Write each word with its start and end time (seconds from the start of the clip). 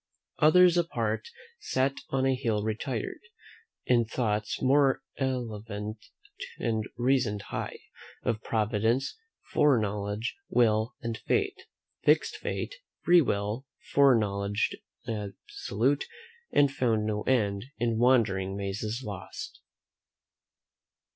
"Others 0.39 0.77
apart 0.77 1.29
sat 1.59 1.97
on 2.09 2.25
a 2.25 2.33
hill 2.33 2.63
retired, 2.63 3.19
In 3.85 4.03
thoughts 4.03 4.59
more 4.59 5.03
elevate, 5.17 6.07
and 6.57 6.85
reasoned 6.97 7.43
high 7.53 7.77
Of 8.23 8.41
providence, 8.41 9.15
fore 9.53 9.77
knowledge, 9.79 10.37
will, 10.49 10.95
and 11.03 11.15
fate, 11.27 11.67
Fixed 12.03 12.35
fate, 12.37 12.77
free 13.03 13.21
will, 13.21 13.67
fore 13.93 14.15
knowledge 14.15 14.75
absolute, 15.07 16.05
And 16.51 16.71
found 16.71 17.05
no 17.05 17.21
end, 17.27 17.65
in 17.77 17.99
wandering 17.99 18.57
mazes 18.57 19.03
lost." 19.05 19.61